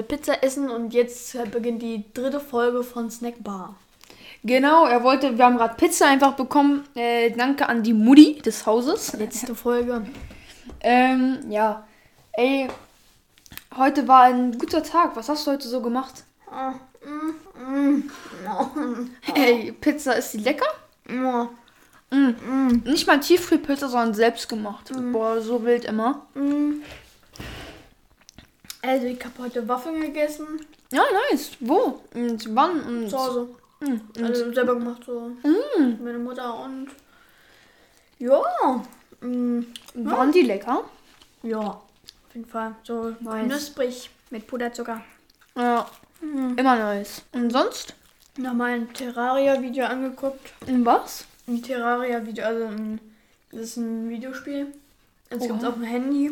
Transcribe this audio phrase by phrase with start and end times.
[0.00, 3.76] gerade Pizza essen und jetzt beginnt die dritte Folge von Snackbar.
[4.42, 6.86] Genau, er wollte, wir haben gerade Pizza einfach bekommen.
[6.94, 9.12] Äh, danke an die Mutti des Hauses.
[9.14, 10.06] Letzte Folge.
[10.80, 11.86] Ähm, ja.
[12.32, 12.68] Ey,
[13.76, 15.14] heute war ein guter Tag.
[15.16, 16.24] Was hast du heute so gemacht?
[16.50, 16.72] Ah,
[17.04, 18.10] mm,
[18.48, 19.10] mm.
[19.34, 20.66] Ey, Pizza, ist die lecker?
[21.08, 21.50] Ja.
[22.10, 22.82] Mm.
[22.84, 24.90] Nicht mal Tiefkühlpizza, sondern selbstgemacht.
[25.12, 26.26] Boah, so wild immer.
[26.34, 26.80] Mm.
[28.82, 30.46] Also ich habe heute Waffeln gegessen.
[30.92, 31.50] Ja, nice.
[31.60, 32.00] Wo?
[32.14, 32.80] Und wann?
[32.82, 33.48] Und Zu Hause.
[33.80, 35.30] Und Also selber gemacht so.
[35.42, 36.02] Mm.
[36.04, 36.88] Meine Mutter und
[38.18, 38.40] ja.
[39.20, 39.60] Mm.
[39.94, 40.84] waren die lecker?
[41.42, 41.58] Ja.
[41.60, 42.74] Auf jeden Fall.
[42.84, 43.46] So Nice.
[43.46, 45.02] knusprig mit Puderzucker.
[45.56, 45.86] Ja,
[46.22, 46.56] Mhm.
[46.58, 47.22] immer nice.
[47.32, 47.94] Und sonst?
[48.36, 50.52] Nochmal ein Terraria-Video angeguckt.
[50.66, 51.24] Und was?
[51.48, 53.00] Ein Terraria-Video, also ein,
[53.50, 54.66] das ist ein Videospiel.
[55.30, 56.30] Es gibt es auf dem Handy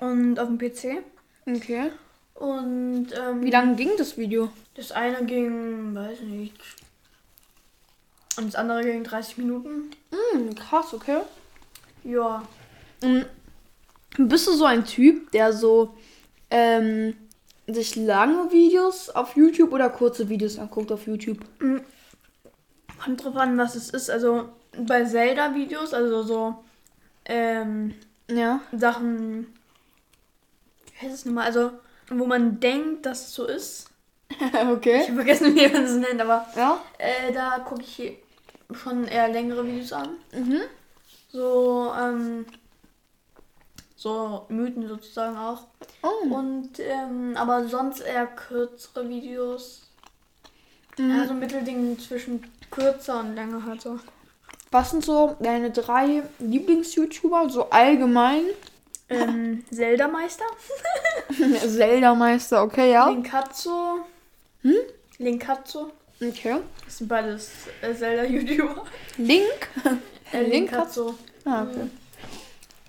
[0.00, 1.02] und auf dem PC.
[1.46, 1.90] Okay.
[2.34, 4.50] Und ähm, Wie lange ging das Video?
[4.74, 6.54] das eine ging, weiß nicht.
[8.38, 9.90] Und das andere ging 30 Minuten.
[10.10, 11.20] Mm, krass, okay.
[12.04, 12.42] Ja.
[13.02, 13.22] Mm,
[14.16, 15.94] Bist du so ein Typ, der so
[16.50, 17.14] ähm,
[17.66, 21.38] sich lange Videos auf YouTube oder kurze Videos anguckt auf YouTube?
[23.02, 24.10] Kommt drauf an, was es ist.
[24.10, 24.48] Also
[24.78, 26.64] bei Zelda-Videos, also so
[27.26, 27.94] ähm,
[28.30, 28.60] Ja.
[28.72, 29.46] Sachen.
[31.02, 31.46] Heißt es nochmal?
[31.46, 31.72] Also,
[32.10, 33.88] wo man denkt, dass es so ist.
[34.40, 35.02] Ich okay.
[35.02, 36.80] habe vergessen, wie man es nennt, aber Ja.
[36.98, 38.18] äh, da gucke ich
[38.72, 40.16] schon eher längere Videos an.
[40.32, 40.62] Mhm.
[41.30, 42.46] So, ähm,
[43.94, 45.66] so Mythen sozusagen auch.
[46.02, 46.34] Oh.
[46.34, 49.82] Und, ähm, aber sonst eher kürzere Videos.
[50.98, 51.10] Mhm.
[51.10, 53.98] Ja, so ein Mittelding zwischen kürzer und länger halt so.
[54.70, 58.44] Was sind so deine drei Lieblings-YouTuber, so allgemein?
[59.10, 60.44] Ähm, Zelda-Meister.
[61.68, 63.08] Zelda-Meister, okay, ja.
[63.08, 64.00] Linkatzo.
[64.62, 64.74] Hm?
[65.18, 65.92] Linkatzo.
[66.20, 66.58] Okay.
[66.84, 67.50] Das sind beides
[67.80, 68.84] äh, Zelda-YouTuber.
[69.18, 69.68] Link?
[70.32, 71.14] Äh, Linkatzo?
[71.44, 71.88] Ah, okay.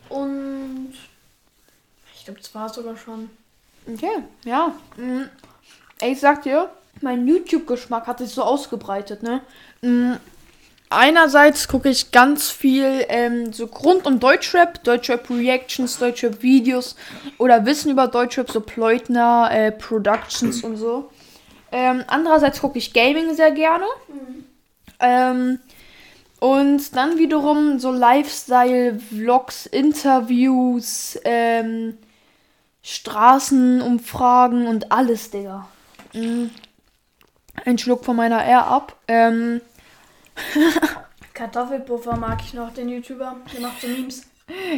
[0.09, 0.93] Und
[2.15, 3.29] ich glaube, das war es sogar schon.
[3.91, 4.73] Okay, ja.
[5.99, 6.69] Ey, ich sag dir,
[7.01, 9.41] mein YouTube-Geschmack hat sich so ausgebreitet, ne?
[10.93, 10.99] Mhm.
[10.99, 16.95] Einerseits gucke ich ganz viel ähm, so Grund- und Deutschrap, Deutschrap-Reactions, Deutschrap-Videos
[17.37, 21.09] oder Wissen über Deutschrap, so Pleutner, äh, Productions und so.
[21.71, 23.85] Ähm, andererseits gucke ich Gaming sehr gerne.
[24.99, 25.59] Ähm,
[26.39, 31.97] und dann wiederum so Lifestyle-Vlogs, Interviews, ähm,
[32.83, 35.67] Straßenumfragen und alles, Digga.
[36.13, 36.47] Mm.
[37.65, 38.97] Ein Schluck von meiner R ab.
[39.07, 39.61] Ähm,
[41.33, 43.37] Kartoffelpuffer mag ich noch, den YouTuber.
[43.53, 44.25] Der macht so Memes.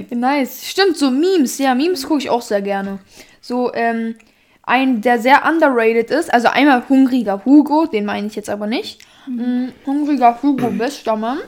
[0.09, 0.65] nice.
[0.65, 1.57] Stimmt, so Memes.
[1.57, 2.99] Ja, Memes gucke ich auch sehr gerne.
[3.41, 4.15] So, ähm,
[4.63, 6.33] ein, der sehr underrated ist.
[6.33, 9.01] Also einmal Hungriger Hugo, den meine ich jetzt aber nicht.
[9.27, 11.39] Mm, Hungriger Hugo, bester Mann.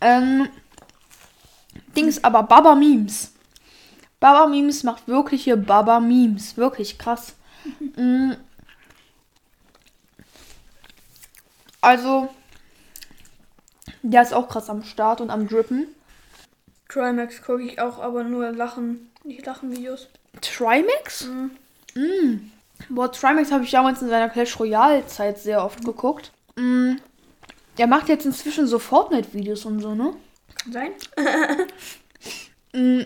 [0.00, 0.48] Ähm,
[1.96, 3.32] Dings, aber Baba Memes.
[4.18, 6.56] Baba Memes macht wirkliche Baba Memes.
[6.56, 7.36] Wirklich krass.
[7.96, 8.32] Mm.
[11.80, 12.28] Also,
[14.02, 15.86] der ist auch krass am Start und am Drippen.
[16.88, 20.08] Trimax gucke ich auch, aber nur Lachen, nicht Lachen-Videos.
[20.40, 21.26] Trimax?
[21.26, 21.50] Mhm.
[21.94, 22.50] Mm.
[22.88, 26.32] Boah, Trimax habe ich damals in seiner Clash Royale Zeit sehr oft geguckt.
[26.56, 26.96] Mm.
[27.78, 30.14] Der macht jetzt inzwischen so Fortnite-Videos und so, ne?
[30.62, 30.92] Kann sein.
[32.74, 33.02] Mm.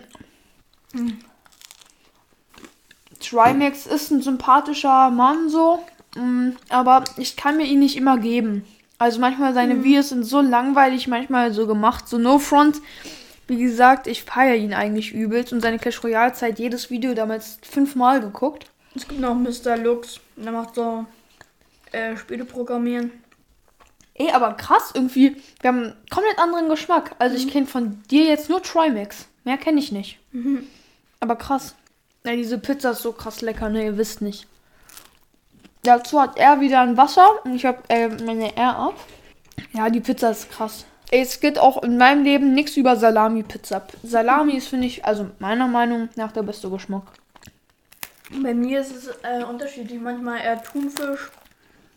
[3.19, 5.83] Trimax ist ein sympathischer Mann so,
[6.15, 8.65] mm, aber ich kann mir ihn nicht immer geben.
[8.99, 12.81] Also manchmal seine Videos sind so langweilig, manchmal so gemacht, so No Front.
[13.47, 17.59] Wie gesagt, ich feiere ihn eigentlich übelst und seine Clash Royale Zeit jedes Video damals
[17.61, 18.65] fünfmal geguckt.
[18.95, 19.77] Es gibt noch Mr.
[19.77, 20.19] Lux.
[20.35, 21.05] Der macht so
[21.91, 23.11] äh, Spiele programmieren.
[24.15, 25.37] Ey, aber krass irgendwie.
[25.61, 27.15] Wir haben einen komplett anderen Geschmack.
[27.19, 29.27] Also ich kenne von dir jetzt nur Trimax.
[29.43, 30.17] Mehr kenne ich nicht.
[31.19, 31.75] Aber krass.
[32.25, 33.85] Ja, diese Pizza ist so krass lecker, ne?
[33.85, 34.47] Ihr wisst nicht.
[35.87, 38.95] Dazu hat er wieder ein Wasser und ich habe äh, meine R ab.
[39.71, 40.85] Ja, die Pizza ist krass.
[41.11, 43.87] Es geht auch in meinem Leben nichts über Salami-Pizza.
[44.03, 47.03] Salami ist, finde ich, also meiner Meinung nach der beste Geschmack.
[48.43, 50.01] Bei mir ist es äh, unterschiedlich.
[50.01, 51.31] Manchmal eher Thunfisch,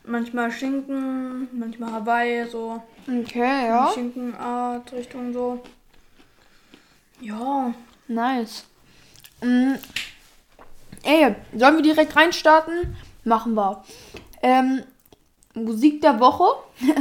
[0.04, 3.90] manchmal Schinken, manchmal Hawaii, so Okay, ja.
[3.92, 5.60] Schinkenart, Richtung so.
[7.20, 7.75] Ja,
[8.06, 8.66] Nice.
[9.40, 9.75] Mm.
[11.02, 12.96] Ey, sollen wir direkt reinstarten?
[13.25, 13.84] Machen wir.
[14.43, 14.82] Ähm,
[15.55, 16.44] Musik der Woche.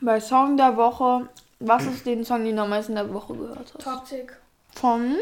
[0.00, 1.28] Bei Song der Woche.
[1.58, 3.82] Was ist den Song, den du am meisten der Woche gehört hast?
[3.82, 4.36] Toxic.
[4.74, 5.16] Von.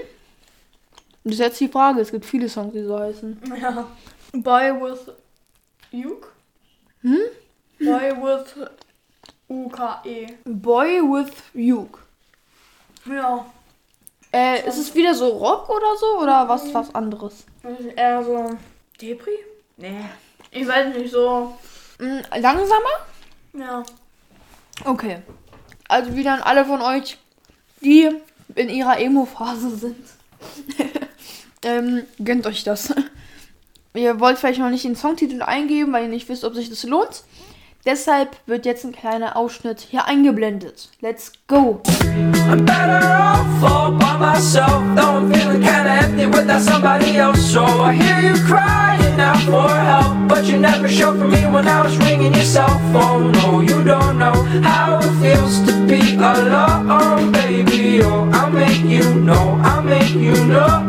[1.23, 2.01] Das ist jetzt die Frage.
[2.01, 3.41] Es gibt viele Songs, die so heißen.
[3.61, 3.87] Ja.
[4.33, 5.13] Boy with
[5.93, 6.29] Uke.
[7.03, 7.19] Hm?
[7.79, 8.69] Boy with
[9.49, 10.27] U-K-E.
[10.45, 12.01] Boy with Uke.
[13.07, 13.47] Ja.
[14.33, 17.47] Äh, ist es wieder so Rock oder so oder was was anderes?
[17.95, 18.51] Eher so.
[19.01, 19.39] Depri?
[19.77, 20.05] Nee.
[20.51, 21.59] Ich weiß nicht, so.
[21.99, 23.07] Mm, langsamer?
[23.55, 23.83] Ja.
[24.85, 25.19] Okay.
[25.89, 27.19] Also wieder an alle von euch,
[27.81, 28.11] die
[28.55, 29.97] in ihrer Emo-Phase sind.
[31.65, 32.95] ähm, gönnt euch das.
[33.95, 36.83] Ihr wollt vielleicht noch nicht den Songtitel eingeben, weil ihr nicht wisst, ob sich das
[36.83, 37.23] lohnt.
[37.87, 40.89] Deshalb wird jetzt ein kleiner Ausschnitt hier eingeblendet.
[41.03, 41.83] Let's go!
[42.49, 44.83] I'm better off all by myself.
[44.97, 47.53] Though I'm feeling kinda empty without somebody else.
[47.53, 50.29] So I hear you crying out for help.
[50.29, 53.33] But you never showed for me when I was ringing your cell phone.
[53.33, 54.33] No, you don't know
[54.63, 58.03] how it feels to be alone, baby.
[58.03, 60.85] Oh, I'll make you know, I'll make you know.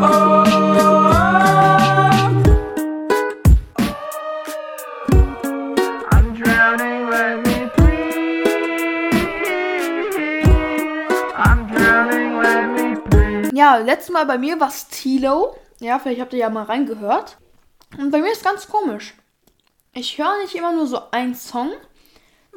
[13.65, 15.55] Ja, letztes Mal bei mir war es Tilo.
[15.79, 17.37] Ja, vielleicht habt ihr ja mal reingehört.
[17.97, 19.15] Und bei mir ist ganz komisch.
[19.91, 21.71] Ich höre nicht immer nur so einen Song.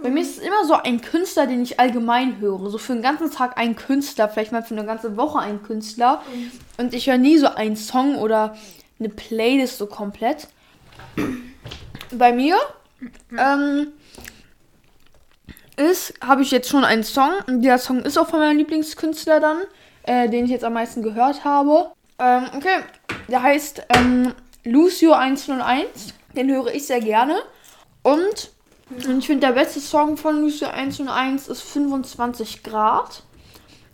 [0.03, 2.69] Bei mir ist es immer so ein Künstler, den ich allgemein höre.
[2.69, 6.23] So für den ganzen Tag ein Künstler, vielleicht mal für eine ganze Woche ein Künstler.
[6.77, 8.55] Und ich höre nie so einen Song oder
[8.99, 10.49] eine Playlist so komplett.
[12.13, 12.59] Bei mir
[13.35, 13.95] ähm,
[15.79, 17.31] ist, habe ich jetzt schon einen Song.
[17.47, 19.63] Und der Song ist auch von meinem Lieblingskünstler dann,
[20.09, 21.91] äh, den ich jetzt am meisten gehört habe.
[22.19, 22.79] Ähm, okay,
[23.29, 24.33] der heißt ähm,
[24.65, 26.15] Lucio 101.
[26.35, 27.37] Den höre ich sehr gerne.
[28.03, 28.51] Und,
[28.91, 33.23] und ich finde, der beste Song von Lucio 101 ist 25 Grad.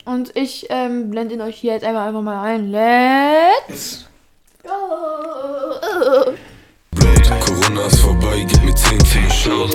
[0.05, 2.71] Und ich ähm, blende ihn euch hier jetzt einmal einfach mal ein.
[2.71, 4.07] Let's.
[6.93, 9.69] Blut, Corona ist vorbei, gib mir 10 für eine Show.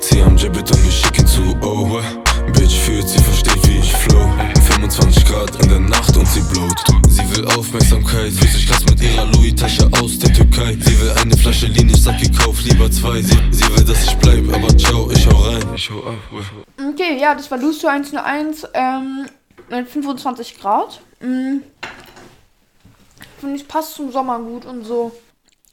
[0.00, 2.04] Sie haben Jabit und wir schicken zu, what?
[2.52, 4.57] Bitch fühlt, sie versteht wie ich flow.
[4.80, 6.78] 25 Grad in der Nacht und sie blowt.
[7.08, 10.76] Sie will Aufmerksamkeit, fühlt sich krass mit ihrer Louis-Tasche aus der Türkei.
[10.80, 13.20] Sie will eine Flasche Lean, ich sag, ich kauf lieber zwei.
[13.20, 15.74] Sie, sie will, dass ich bleib, aber ciao, ich hau rein.
[15.74, 16.90] Ich hau ab, well.
[16.90, 19.26] Okay, ja, das war Lucio 101 ähm,
[19.68, 21.00] mit 25 Grad.
[21.20, 21.58] Mm.
[23.40, 25.10] Finde ich passt zum Sommer gut und so.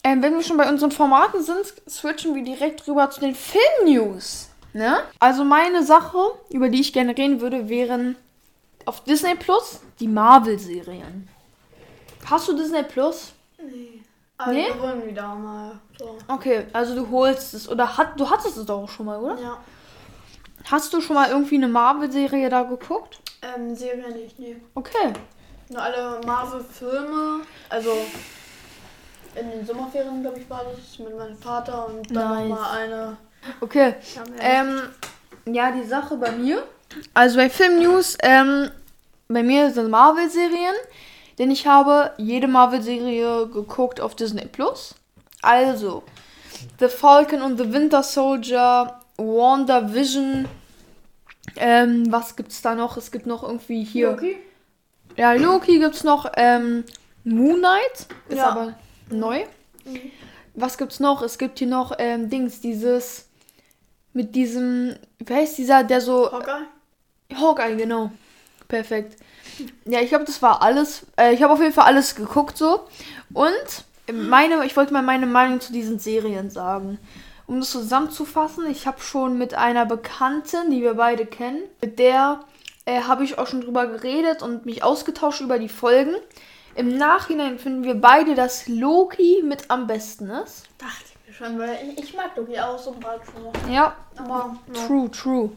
[0.03, 4.49] Ähm, wenn wir schon bei unseren Formaten sind, switchen wir direkt rüber zu den Film-News.
[4.73, 4.97] Ne?
[5.19, 6.17] Also meine Sache,
[6.49, 8.15] über die ich gerne reden würde, wären
[8.85, 11.27] auf Disney Plus die Marvel-Serien.
[12.29, 13.33] Hast du Disney Plus?
[13.61, 14.01] Nee.
[14.37, 14.65] Aber Nee?
[14.67, 15.79] wir wollen wieder mal.
[15.97, 16.17] So.
[16.27, 19.39] Okay, also du holst es oder hat, du hattest es doch auch schon mal, oder?
[19.41, 19.57] Ja.
[20.69, 23.19] Hast du schon mal irgendwie eine Marvel-Serie da geguckt?
[23.41, 24.57] Ähm, Serie nicht, nee.
[24.73, 25.13] Okay.
[25.69, 27.41] Nur alle Marvel-Filme.
[27.69, 27.91] Also.
[29.35, 32.49] In den Sommerferien, glaube ich, war das mit meinem Vater und dann Nice.
[32.49, 33.17] nochmal eine.
[33.61, 33.95] Okay.
[34.15, 34.81] Ja, Ähm,
[35.53, 36.63] ja, die Sache bei mir.
[37.13, 38.69] Also bei Film News, ähm,
[39.27, 40.75] bei mir sind Marvel-Serien,
[41.39, 44.95] denn ich habe jede Marvel-Serie geguckt auf Disney Plus.
[45.41, 46.03] Also,
[46.79, 50.47] The Falcon und The Winter Soldier, WandaVision,
[51.57, 52.97] ähm, was gibt's da noch?
[52.97, 54.11] Es gibt noch irgendwie hier.
[54.11, 54.37] Loki?
[55.17, 56.83] Ja, Loki gibt's noch, ähm,
[57.23, 58.49] Moon Knight, ist Ja.
[58.49, 58.73] aber
[59.09, 59.43] neu.
[59.85, 60.11] Mhm.
[60.55, 61.21] Was gibt's noch?
[61.21, 63.27] Es gibt hier noch, ähm, Dings, dieses,
[64.13, 66.63] mit diesem, wer ist dieser, der so, Hawkeye?
[67.33, 68.11] Hawkeye, genau.
[68.67, 69.17] Perfekt.
[69.85, 71.05] Ja, ich glaube, das war alles.
[71.17, 72.87] Äh, ich habe auf jeden Fall alles geguckt so.
[73.33, 76.99] Und meine, ich wollte mal meine Meinung zu diesen Serien sagen.
[77.47, 82.39] Um das zusammenzufassen, ich habe schon mit einer Bekannten, die wir beide kennen, mit der
[82.85, 86.15] äh, habe ich auch schon drüber geredet und mich ausgetauscht über die Folgen.
[86.75, 90.65] Im Nachhinein finden wir beide, dass Loki mit am besten ist.
[90.77, 93.71] Dachte schon, weil ich, ich mag Loki auch so schon.
[93.73, 94.55] Ja, Aber.
[94.73, 94.87] Ja.
[94.87, 95.49] true, true.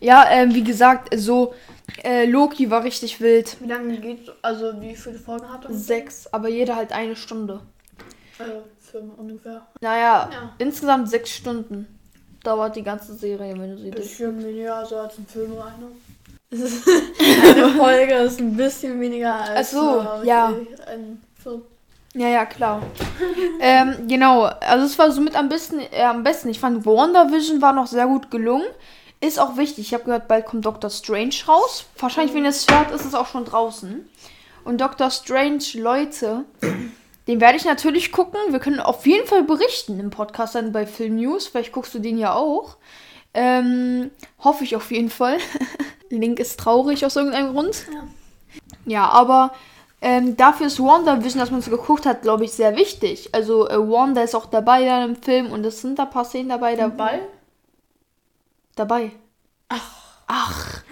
[0.00, 1.54] Ja, ähm, wie gesagt, so
[2.02, 3.56] äh, Loki war richtig wild.
[3.60, 5.74] Wie lange geht Also, wie viele Folgen hat er?
[5.74, 7.60] Sechs, aber jeder halt eine Stunde.
[8.38, 8.44] Äh,
[8.80, 9.62] Filme ungefähr.
[9.80, 10.52] Naja, Ja.
[10.58, 11.86] insgesamt sechs Stunden
[12.44, 14.04] dauert die ganze Serie, wenn du sie durch.
[14.04, 15.92] Bisschen weniger so als ein Film eine.
[16.52, 19.78] eine Folge ist ein bisschen weniger als Ach
[20.18, 20.48] so, äh, ja.
[20.86, 21.62] ein Film.
[22.14, 22.82] Ja, ja, klar.
[23.60, 26.50] ähm, genau, also es war somit am besten, äh, am besten.
[26.50, 28.66] Ich fand WandaVision war noch sehr gut gelungen.
[29.20, 29.86] Ist auch wichtig.
[29.86, 31.86] Ich habe gehört, bald kommt Doctor Strange raus.
[31.98, 34.08] Wahrscheinlich, wenn ihr es hört, ist es auch schon draußen.
[34.64, 36.44] Und Doctor Strange, Leute,
[37.28, 38.38] den werde ich natürlich gucken.
[38.50, 41.46] Wir können auf jeden Fall berichten im Podcast dann bei Film News.
[41.46, 42.76] Vielleicht guckst du den ja auch.
[43.32, 45.38] Ähm, hoffe ich auf jeden Fall.
[46.10, 47.86] Link ist traurig aus irgendeinem Grund.
[47.92, 48.02] Ja.
[48.84, 49.52] Ja, aber
[50.04, 53.28] ähm, dafür ist WandaVision, dass man es geguckt hat, glaube ich, sehr wichtig.
[53.32, 56.24] Also äh, Wanda ist auch dabei dann im Film und es sind da ein paar
[56.24, 56.74] Szenen dabei.
[56.74, 57.20] Da, Ball?
[58.74, 59.12] dabei.
[59.68, 60.02] Ach.
[60.26, 60.82] Ach.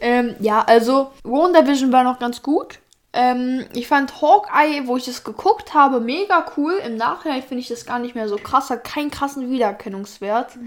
[0.00, 2.80] ähm, ja, also WandaVision war noch ganz gut.
[3.12, 6.72] Ähm, ich fand Hawkeye, wo ich das geguckt habe, mega cool.
[6.84, 8.68] Im Nachhinein finde ich das gar nicht mehr so krass.
[8.68, 10.58] Hat keinen krassen Wiedererkennungswert.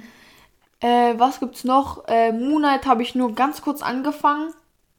[0.80, 2.08] Äh, was gibt's noch?
[2.08, 4.54] Äh, Moonlight habe ich nur ganz kurz angefangen.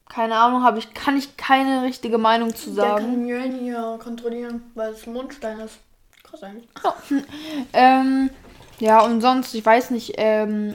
[0.09, 3.05] Keine Ahnung, habe ich, kann ich keine richtige Meinung zu Der sagen.
[3.07, 5.79] kann Mjölnir kontrollieren, weil es ein Mondstein ist.
[6.23, 6.69] Krass eigentlich.
[7.73, 8.31] Ähm,
[8.79, 10.75] ja, und sonst, ich weiß nicht, ähm,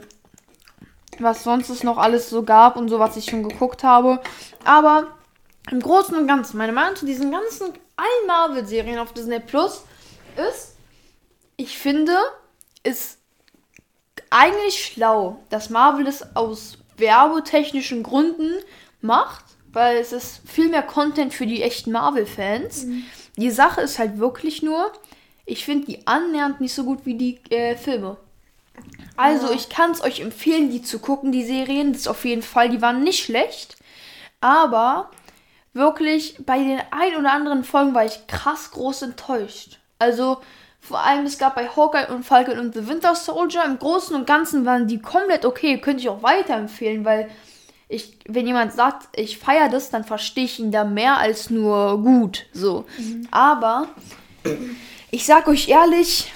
[1.18, 4.20] was sonst es noch alles so gab und so, was ich schon geguckt habe.
[4.64, 5.08] Aber
[5.70, 9.84] im Großen und Ganzen, meine Meinung zu diesen ganzen allen Marvel-Serien auf Disney Plus
[10.36, 10.76] ist,
[11.56, 12.16] ich finde,
[12.82, 13.18] ist
[14.30, 18.54] eigentlich schlau, dass Marvel es aus werbetechnischen Gründen
[19.02, 22.86] macht, weil es ist viel mehr Content für die echten Marvel-Fans.
[23.36, 24.92] Die Sache ist halt wirklich nur,
[25.46, 28.16] ich finde die annähernd nicht so gut wie die äh, Filme.
[29.16, 31.92] Also ich kann es euch empfehlen, die zu gucken, die Serien.
[31.92, 33.76] Das ist auf jeden Fall, die waren nicht schlecht.
[34.40, 35.10] Aber
[35.72, 39.78] wirklich bei den ein oder anderen Folgen war ich krass groß enttäuscht.
[39.98, 40.38] Also
[40.80, 44.26] vor allem, es gab bei Hawkeye und Falcon und The Winter Soldier im Großen und
[44.26, 45.78] Ganzen waren die komplett okay.
[45.78, 47.30] Könnte ich auch weiterempfehlen, weil
[47.90, 52.00] ich, wenn jemand sagt, ich feiere das, dann verstehe ich ihn da mehr als nur
[52.02, 52.46] gut.
[52.52, 52.84] So.
[53.32, 53.88] Aber
[55.10, 56.32] ich sag euch ehrlich,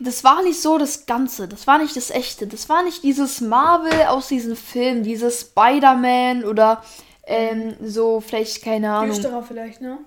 [0.00, 1.48] das war nicht so das Ganze.
[1.48, 2.46] Das war nicht das Echte.
[2.46, 6.84] Das war nicht dieses Marvel aus diesen Filmen, dieses Spider-Man oder
[7.26, 9.14] ähm, so, vielleicht, keine Ahnung.
[9.14, 9.98] Düsterer vielleicht, ne?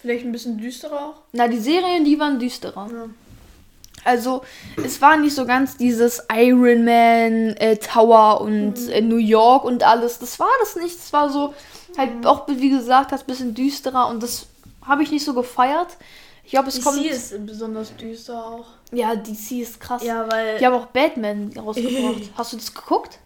[0.00, 1.22] Vielleicht ein bisschen düsterer auch.
[1.32, 2.88] Na, die Serien, die waren düsterer.
[2.92, 3.08] Ja.
[4.04, 4.42] Also,
[4.76, 9.82] es war nicht so ganz dieses Iron Man äh, Tower und äh, New York und
[9.82, 10.18] alles.
[10.18, 10.98] Das war das nicht.
[10.98, 11.54] Es war so,
[11.96, 14.46] halt auch, wie gesagt, das bisschen düsterer und das
[14.86, 15.96] habe ich nicht so gefeiert.
[16.44, 17.02] Ich glaube, es kommt.
[17.02, 18.66] DC ist besonders düster auch.
[18.92, 20.04] Ja, DC ist krass.
[20.04, 20.58] Ja, weil.
[20.58, 22.30] Die haben auch Batman rausgebracht.
[22.36, 23.18] Hast du das geguckt?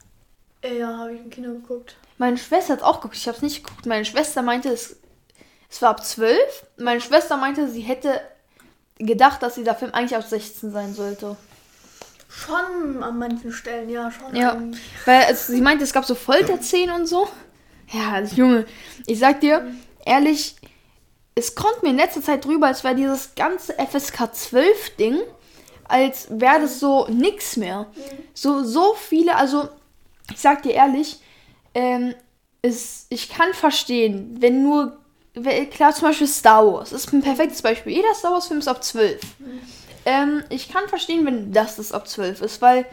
[0.64, 1.96] ja, habe ich im Kino geguckt.
[2.18, 3.16] Meine Schwester hat auch geguckt.
[3.16, 3.86] Ich habe es nicht geguckt.
[3.86, 4.96] Meine Schwester meinte, es,
[5.70, 6.38] es war ab 12.
[6.78, 8.20] Meine Schwester meinte, sie hätte
[8.98, 11.36] gedacht, dass dieser Film eigentlich ab 16 sein sollte.
[12.28, 14.34] Schon an manchen Stellen, ja, schon.
[14.34, 14.82] Ja, eigentlich.
[15.06, 17.28] weil es, sie meinte, es gab so Folterszenen und so.
[17.90, 18.66] Ja, also, Junge,
[19.06, 19.66] ich sag dir,
[20.04, 20.56] ehrlich,
[21.34, 25.18] es kommt mir in letzter Zeit drüber, als wäre dieses ganze FSK 12 Ding,
[25.84, 27.86] als wäre das so nix mehr.
[28.34, 29.68] So, so viele, also,
[30.30, 31.20] ich sag dir ehrlich,
[31.74, 32.14] ähm,
[32.60, 34.98] es, ich kann verstehen, wenn nur,
[35.70, 37.92] klar, zum Beispiel Star Wars, ist ein perfektes Beispiel.
[37.92, 39.20] Jeder Star Wars Film ist ab 12.
[40.04, 42.86] Ähm, ich kann verstehen, wenn das das ab 12 ist, weil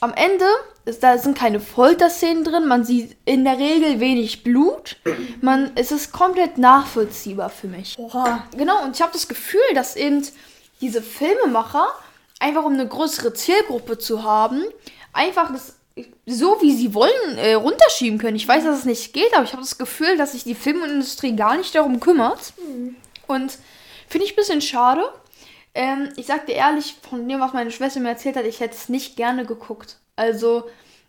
[0.00, 0.46] am Ende
[0.84, 4.96] ist, da sind keine Folterszenen drin, man sieht in der Regel wenig Blut.
[5.40, 7.98] Man, es ist komplett nachvollziehbar für mich.
[7.98, 8.46] Oha.
[8.56, 10.22] Genau, und ich habe das Gefühl, dass eben
[10.80, 11.86] diese Filmemacher,
[12.40, 14.62] einfach um eine größere Zielgruppe zu haben,
[15.12, 15.76] einfach das
[16.26, 18.36] so wie sie wollen äh, runterschieben können.
[18.36, 21.36] Ich weiß, dass es nicht geht, aber ich habe das Gefühl, dass sich die Filmindustrie
[21.36, 22.52] gar nicht darum kümmert.
[23.26, 23.58] Und
[24.08, 25.04] finde ich ein bisschen schade.
[25.74, 28.74] Ähm, ich sag dir ehrlich, von dem, was meine Schwester mir erzählt hat, ich hätte
[28.74, 29.98] es nicht gerne geguckt.
[30.16, 30.64] Also,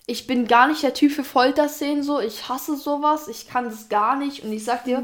[0.08, 2.20] ich bin gar nicht der Typ für Folterszenen so.
[2.20, 3.28] Ich hasse sowas.
[3.28, 4.44] Ich kann das gar nicht.
[4.44, 5.04] Und ich sag dir,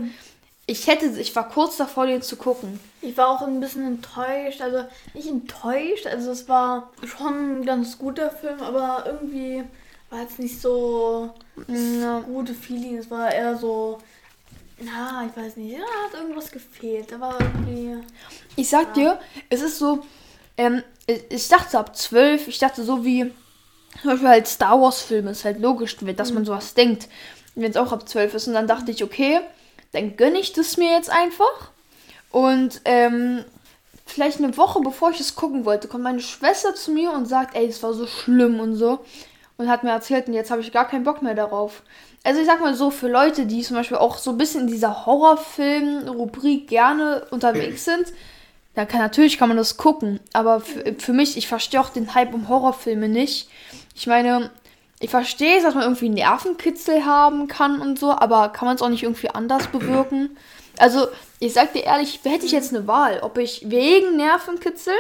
[0.72, 2.80] ich hätte, ich war kurz davor, den zu gucken.
[3.02, 4.62] Ich war auch ein bisschen enttäuscht.
[4.62, 9.64] Also nicht enttäuscht, also es war schon ein ganz guter Film, aber irgendwie
[10.10, 11.32] war es nicht so
[11.68, 12.20] das Ja.
[12.22, 12.98] gute Feeling.
[12.98, 14.00] Es war eher so,
[14.80, 17.12] na, ich weiß nicht, ja, hat irgendwas gefehlt.
[17.12, 17.98] Da war irgendwie.
[18.56, 20.00] Ich sag dir, es ist so,
[20.58, 23.32] ähm, ich- ich dachte ab 12, ich dachte so wie,
[24.02, 27.08] zum Beispiel halt Star Wars Filme, ist halt logisch, dass man sowas denkt,
[27.56, 28.48] wenn es auch ab 12 ist.
[28.48, 29.42] Und dann dachte ich, okay,
[29.92, 31.72] dann gönne ich das mir jetzt einfach.
[32.32, 33.44] Und ähm,
[34.06, 37.56] vielleicht eine Woche bevor ich es gucken wollte, kommt meine Schwester zu mir und sagt,
[37.56, 39.00] ey, es war so schlimm und so.
[39.58, 41.84] Und hat mir erzählt, und jetzt habe ich gar keinen Bock mehr darauf.
[42.24, 44.68] Also ich sag mal so, für Leute, die zum Beispiel auch so ein bisschen in
[44.68, 48.14] dieser Horrorfilm-Rubrik gerne unterwegs sind,
[48.76, 50.20] dann kann natürlich kann man das gucken.
[50.34, 53.50] Aber für, für mich, ich verstehe auch den Hype um Horrorfilme nicht.
[53.96, 54.52] Ich meine,
[55.02, 58.84] ich verstehe es, dass man irgendwie Nervenkitzel haben kann und so, aber kann man es
[58.84, 60.38] auch nicht irgendwie anders bewirken?
[60.78, 61.08] Also,
[61.40, 64.94] ich sag dir ehrlich, hätte ich jetzt eine Wahl, ob ich wegen Nervenkitzel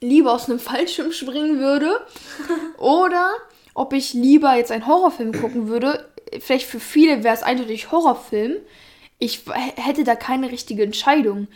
[0.00, 2.00] lieber aus einem Fallschirm springen würde
[2.78, 3.30] oder
[3.74, 6.08] ob ich lieber jetzt einen Horrorfilm gucken würde.
[6.40, 8.56] Vielleicht für viele wäre es eindeutig Horrorfilm.
[9.20, 9.44] Ich
[9.76, 11.46] hätte da keine richtige Entscheidung.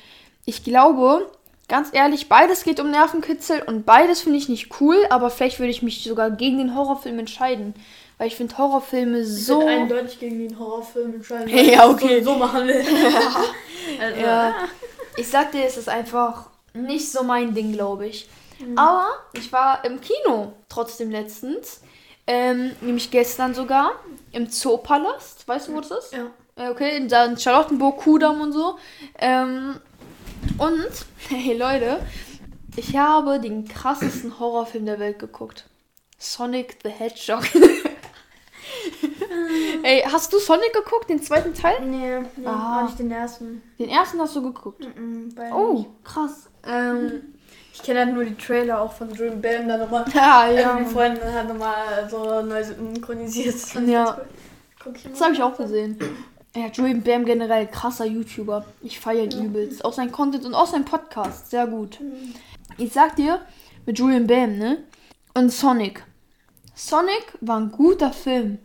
[0.44, 1.30] Ich glaube,
[1.68, 5.70] Ganz ehrlich, beides geht um Nervenkitzel und beides finde ich nicht cool, aber vielleicht würde
[5.70, 7.75] ich mich sogar gegen den Horrorfilm entscheiden.
[8.18, 9.58] Weil ich finde Horrorfilme Ich so.
[9.61, 11.49] würde eindeutig gegen den Horrorfilm entscheiden.
[11.54, 12.23] Ja, ich okay.
[12.23, 12.85] So, so machen will.
[14.00, 14.54] also, Ja.
[15.16, 18.28] Ich sag dir, es ist einfach nicht so mein Ding, glaube ich.
[18.75, 21.80] Aber ich war im Kino trotzdem letztens.
[22.26, 23.92] Ähm, nämlich gestern sogar
[24.32, 25.46] im Zoopalast.
[25.46, 26.12] Weißt du, wo das ist?
[26.12, 26.26] Ja.
[26.58, 28.78] Ja, Okay, in Charlottenburg, Kudamm und so.
[29.18, 29.78] Ähm,
[30.59, 30.88] und,
[31.28, 32.00] hey Leute,
[32.76, 35.66] ich habe den krassesten Horrorfilm der Welt geguckt.
[36.19, 37.45] Sonic the Hedgehog.
[39.83, 41.76] Ey, hast du Sonic geguckt, den zweiten Teil?
[41.85, 42.76] Nee, nee Ah.
[42.76, 43.62] war nicht den ersten.
[43.78, 44.81] Den ersten hast du geguckt.
[44.97, 46.05] Mhm, beide Oh, nicht.
[46.05, 46.49] krass.
[46.66, 47.35] Ähm,
[47.73, 50.05] Ich kenne halt nur die Trailer auch von Dream Bam, da nochmal.
[50.14, 53.55] ja, Ja, meine Freundin hat nochmal so neu synchronisiert.
[53.87, 54.19] Ja.
[54.85, 54.95] cool.
[55.11, 55.99] Das habe ich auch gesehen.
[56.57, 58.65] Ja, Julian Bam generell krasser YouTuber.
[58.81, 59.85] Ich feiere ihn übelst.
[59.85, 61.51] Auch sein Content und auch sein Podcast.
[61.51, 61.99] Sehr gut.
[62.79, 63.43] Ich sag dir,
[63.85, 64.79] mit Julian Bam, ne?
[65.35, 66.03] Und Sonic.
[66.75, 68.59] Sonic war ein guter Film.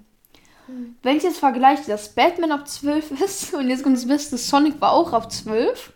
[1.04, 4.80] Wenn ich jetzt vergleiche, dass Batman ab 12 ist und jetzt kommt das Beste, Sonic
[4.80, 5.92] war auch ab 12.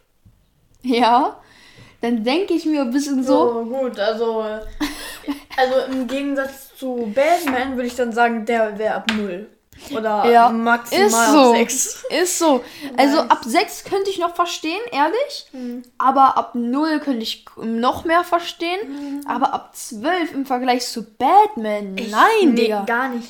[0.82, 1.40] Ja.
[2.02, 3.54] Dann denke ich mir ein bisschen so.
[3.54, 4.44] So, gut, also.
[5.58, 9.48] Also im Gegensatz zu Batman würde ich dann sagen, der wäre ab 0.
[9.94, 11.52] Oder Ja, maximal ist so.
[11.52, 12.04] ab 6.
[12.22, 12.64] Ist so.
[12.98, 13.30] Also Nice.
[13.32, 15.48] ab 6 könnte ich noch verstehen, ehrlich.
[15.52, 15.84] Hm.
[15.98, 19.24] Aber ab 0 könnte ich noch mehr verstehen.
[19.28, 21.96] Aber ab 12 im Vergleich zu Batman.
[21.96, 22.06] Nein,
[22.46, 22.84] nee, Digga.
[22.86, 23.28] gar nicht.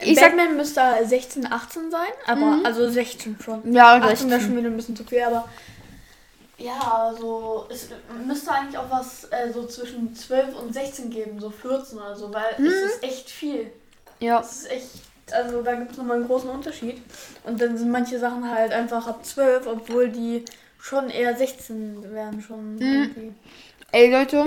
[0.00, 0.36] Ich sag- Mhm.
[0.38, 3.72] Batman müsste 16, 18 sein, aber also 16 schon.
[3.72, 4.40] Ja, 18 wäre 16.
[4.40, 5.48] schon wieder ein bisschen zu viel, aber.
[6.56, 6.78] Ja,
[7.08, 7.88] also es
[8.26, 12.32] müsste eigentlich auch was äh, so zwischen 12 und 16 geben, so 14 oder so,
[12.32, 12.66] weil Mhm.
[12.66, 13.70] es ist echt viel.
[14.20, 14.40] Ja.
[14.40, 14.86] Es ist echt,
[15.32, 17.00] also da gibt es nochmal einen großen Unterschied.
[17.44, 20.44] Und dann sind manche Sachen halt einfach ab 12, obwohl die
[20.80, 22.82] schon eher 16 wären schon Mhm.
[22.82, 23.32] irgendwie.
[23.92, 24.44] Ey, Leute.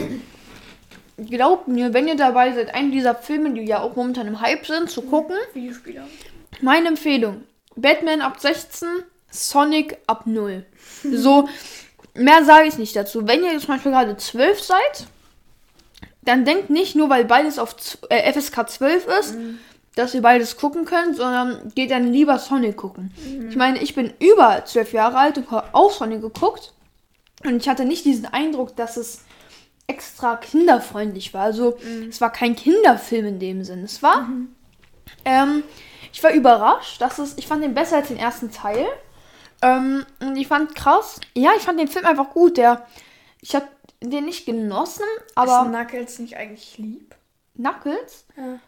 [1.29, 4.65] Glaubt mir, wenn ihr dabei seid, einen dieser Filme, die ja auch momentan im Hype
[4.65, 6.07] sind, zu gucken, Videospieler.
[6.61, 7.43] Meine Empfehlung:
[7.75, 8.87] Batman ab 16,
[9.29, 10.65] Sonic ab 0.
[11.03, 11.47] So,
[12.15, 13.27] mehr sage ich nicht dazu.
[13.27, 15.05] Wenn ihr zum Beispiel gerade 12 seid,
[16.23, 17.75] dann denkt nicht nur, weil beides auf
[18.09, 19.35] äh, FSK 12 ist,
[19.95, 23.11] dass ihr beides gucken könnt, sondern geht dann lieber Sonic gucken.
[23.49, 26.73] Ich meine, ich bin über 12 Jahre alt und habe auch Sonic geguckt.
[27.43, 29.25] Und ich hatte nicht diesen Eindruck, dass es
[29.87, 31.43] extra kinderfreundlich war.
[31.43, 31.77] Also,
[32.07, 33.83] es war kein Kinderfilm in dem Sinn.
[33.83, 34.29] Es war
[35.25, 35.63] ähm,
[36.13, 38.85] ich war überrascht, dass es, ich fand den besser als den ersten Teil.
[39.61, 41.19] Ähm, und ich fand krass.
[41.35, 42.57] Ja, ich fand den Film einfach gut.
[42.57, 42.85] Der,
[43.41, 43.67] ich habe
[44.01, 47.15] den nicht genossen, aber ist Knuckles nicht eigentlich lieb?
[47.55, 48.59] Knuckles, Ja.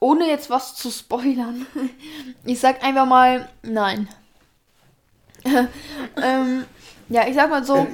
[0.00, 1.66] Ohne jetzt was zu spoilern.
[2.44, 4.08] Ich sag einfach mal nein.
[6.22, 6.64] ähm,
[7.08, 7.86] ja, ich sag mal so.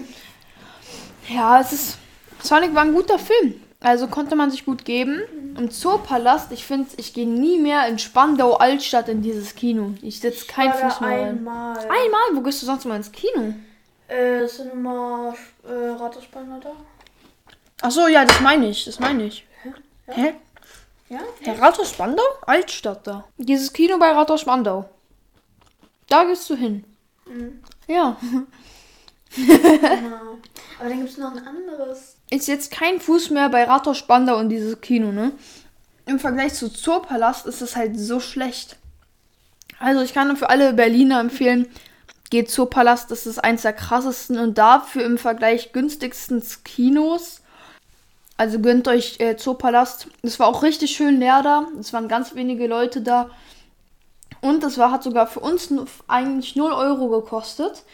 [1.29, 1.99] Ja, es ist.
[2.43, 3.61] Sonic war ein guter Film.
[3.81, 5.23] Also konnte man sich gut geben.
[5.57, 9.95] Im Zoopalast, ich finde, ich gehe nie mehr in Spandau Altstadt in dieses Kino.
[10.03, 11.29] Ich setze da Fuß mehr rein.
[11.29, 11.79] einmal.
[11.79, 12.23] Einmal?
[12.33, 13.55] Wo gehst du sonst mal ins Kino?
[14.09, 15.35] Äh, Cinema
[15.65, 16.73] äh, da.
[17.83, 18.85] Ach so, ja, das meine ich.
[18.85, 19.47] Das meine ich.
[20.07, 20.27] Hä?
[20.27, 20.33] Ja?
[21.45, 22.23] Der Rathaus Spandau?
[22.47, 23.25] Altstadt da.
[23.37, 24.89] Dieses Kino bei Rathaus Spandau.
[26.09, 26.85] Da gehst du hin.
[27.87, 28.17] Ja.
[29.35, 30.39] Genau.
[30.79, 32.17] Aber dann gibt es noch ein anderes.
[32.31, 35.33] Ist jetzt kein Fuß mehr bei Rathaus Spandau in dieses Kino, ne?
[36.07, 38.77] Im Vergleich zu Zoopalast ist es halt so schlecht.
[39.79, 41.69] Also ich kann nur für alle Berliner empfehlen,
[42.31, 47.42] geht Zoopalast, das ist eins der krassesten und dafür im Vergleich günstigsten Kinos.
[48.43, 50.09] Also gönnt euch äh, Zoopalast.
[50.23, 51.69] Es war auch richtig schön leer da.
[51.79, 53.31] Es waren ganz wenige Leute da.
[54.41, 55.73] Und das war, hat sogar für uns
[56.09, 57.85] eigentlich 0 Euro gekostet,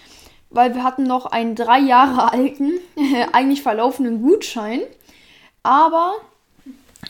[0.48, 2.72] weil wir hatten noch einen drei Jahre alten,
[3.32, 4.80] eigentlich verlaufenden Gutschein.
[5.62, 6.14] Aber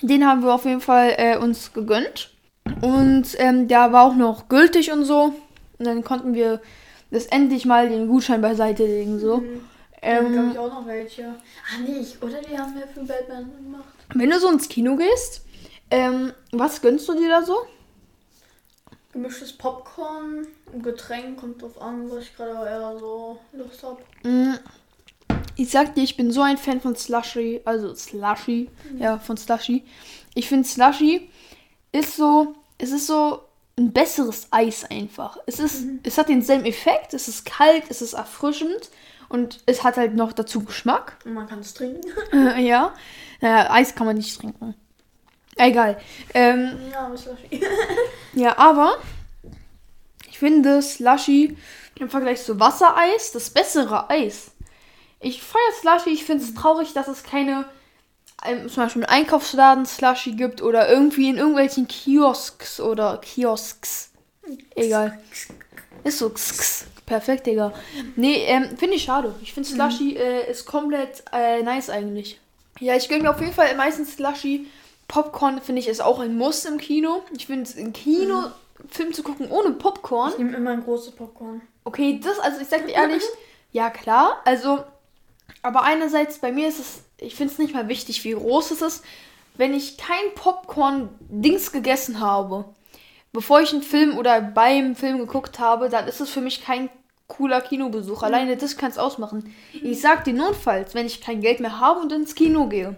[0.03, 2.31] den haben wir auf jeden Fall äh, uns gegönnt.
[2.81, 5.33] Und ähm, der war auch noch gültig und so.
[5.79, 6.61] Und dann konnten wir
[7.13, 9.21] das endlich mal den Gutschein beiseite legen.
[9.21, 9.45] So.
[10.03, 11.25] Ähm, glaube ich auch noch welche.
[11.25, 13.95] Ah, nee, ich, oder die haben wir für Batman gemacht.
[14.15, 15.43] wenn du so ins Kino gehst,
[15.91, 17.57] ähm, was gönnst du dir da so?
[19.13, 24.03] Gemischtes Popcorn, ein Getränk, kommt drauf an, was ich gerade eher so Lust habe.
[24.23, 24.55] Mm,
[25.57, 29.85] Ich sag dir, ich bin so ein Fan von Slushy, also Slushy, ja, von Slushy.
[30.35, 31.31] Ich finde Slushy
[31.91, 33.43] ist so, es ist so
[33.79, 35.39] ein besseres Eis einfach.
[35.47, 38.91] Es ist, es hat denselben Effekt, es ist kalt, es ist erfrischend
[39.29, 41.17] und es hat halt noch dazu Geschmack.
[41.25, 42.03] Und man kann es trinken.
[42.33, 42.95] Äh, ja,
[43.41, 44.75] naja, Eis kann man nicht trinken.
[45.57, 45.99] Egal.
[46.35, 47.61] Ähm, ja, aber Slushy.
[48.35, 48.99] ja, aber
[50.29, 51.57] ich finde Slushy
[51.99, 54.53] im Vergleich zu Wassereis das bessere Eis.
[55.21, 56.11] Ich feiere Slushy.
[56.11, 57.65] Ich finde es traurig, dass es keine
[58.45, 64.13] ähm, zum Beispiel Einkaufsladen Slushy gibt oder irgendwie in irgendwelchen Kiosks oder Kiosks.
[64.77, 65.19] Egal.
[66.05, 66.29] Ist so.
[66.29, 66.87] X.
[67.09, 67.73] Perfekt, Digga.
[68.17, 69.35] Nee, ähm, finde ich schade.
[69.41, 72.39] Ich finde Slushy äh, ist komplett äh, nice eigentlich.
[72.81, 74.67] Ja, ich gönne mir auf jeden Fall meistens Slushy.
[75.09, 77.23] Popcorn finde ich ist auch ein Muss im Kino.
[77.35, 78.51] Ich finde es im Kino
[78.91, 80.33] Film zu gucken ohne Popcorn.
[80.33, 81.63] Ich nehme immer ein großes Popcorn.
[81.85, 83.23] Okay, das, also ich sag dir ehrlich,
[83.73, 84.85] ja klar, also,
[85.63, 88.83] aber einerseits bei mir ist es, ich finde es nicht mal wichtig, wie groß es
[88.83, 89.05] ist,
[89.57, 92.67] wenn ich kein Popcorn-Dings gegessen habe,
[93.33, 96.91] bevor ich einen Film oder beim Film geguckt habe, dann ist es für mich kein
[97.29, 98.23] cooler Kinobesuch.
[98.23, 99.55] Alleine das kann es ausmachen.
[99.73, 102.97] Ich sag dir notfalls, wenn ich kein Geld mehr habe und ins Kino gehe,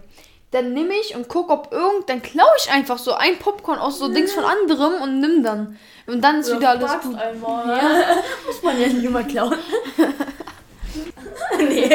[0.51, 3.99] dann nehme ich und gucke, ob irgend, dann klaue ich einfach so ein Popcorn aus
[3.99, 5.77] so Dings von anderem und nimm dann.
[6.07, 7.15] Und dann ist wieder alles gut.
[7.15, 7.67] Einmal.
[7.67, 7.81] Ja.
[8.45, 9.57] Muss man ja nicht immer klauen.
[11.57, 11.89] nee.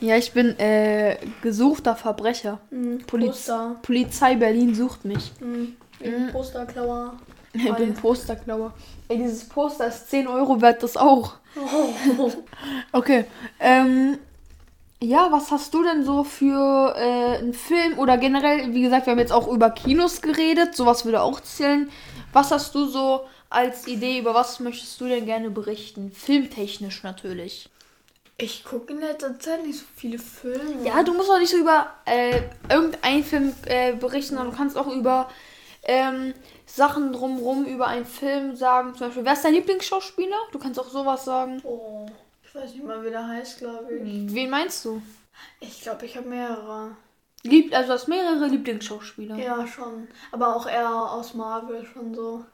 [0.00, 2.58] Ja, ich bin äh, gesuchter Verbrecher.
[3.06, 3.76] Poliz Poster.
[3.82, 5.32] Polizei Berlin sucht mich.
[5.40, 5.76] Mhm.
[6.32, 7.14] Posterklauer.
[7.52, 8.72] Ich bin Posterklauer.
[9.08, 11.34] Ey, dieses Poster ist 10 Euro wert, das auch.
[11.56, 12.32] Oh.
[12.92, 13.26] Okay.
[13.60, 14.18] Ähm,
[15.02, 19.10] ja, was hast du denn so für äh, einen Film oder generell, wie gesagt, wir
[19.10, 21.90] haben jetzt auch über Kinos geredet, sowas würde auch zählen.
[22.32, 26.12] Was hast du so als Idee, über was möchtest du denn gerne berichten?
[26.12, 27.68] Filmtechnisch natürlich.
[28.38, 30.84] Ich gucke in letzter Zeit nicht so viele Filme.
[30.84, 34.76] Ja, du musst auch nicht so über äh, irgendeinen Film äh, berichten, sondern du kannst
[34.78, 35.28] auch über
[35.84, 36.32] ähm,
[36.74, 38.94] Sachen drumrum, über einen Film sagen.
[38.94, 40.36] Zum Beispiel, wer ist dein Lieblingsschauspieler?
[40.52, 41.60] Du kannst auch sowas sagen.
[41.64, 42.06] Oh.
[42.44, 44.34] Ich weiß nicht mal, wie der heißt, glaube ich.
[44.34, 45.02] Wen meinst du?
[45.60, 46.96] Ich glaube, ich habe mehrere.
[47.42, 49.36] Lieb, also du hast mehrere Lieblingsschauspieler.
[49.36, 50.08] Ja, schon.
[50.30, 52.44] Aber auch eher aus Marvel schon so.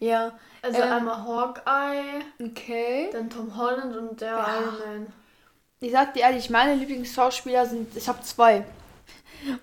[0.00, 0.32] Ja.
[0.62, 0.92] Also Ähm.
[0.92, 3.08] einmal Hawkeye, Okay.
[3.12, 4.46] dann Tom Holland und der Ja.
[4.60, 5.06] Iron Man.
[5.80, 8.64] Ich sag dir ehrlich, meine Lieblingsschauspieler sind, ich habe zwei.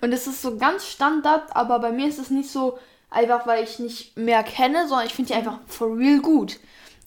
[0.00, 2.78] Und es ist so ganz Standard, aber bei mir ist es nicht so
[3.12, 6.58] einfach, weil ich nicht mehr kenne, sondern ich finde die einfach for real gut.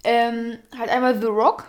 [0.04, 1.66] Ähm, halt einmal The Rock